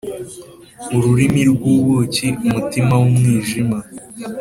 ururimi 0.95 1.41
rwubuki, 1.51 2.27
umutima 2.47 2.93
wumwijima. 3.01 3.77